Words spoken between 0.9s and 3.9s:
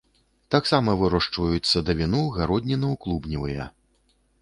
вырошчваюць садавіну, гародніну, клубневыя.